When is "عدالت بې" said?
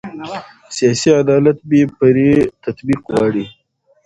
1.21-1.81